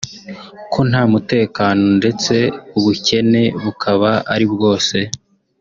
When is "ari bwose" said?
4.33-4.97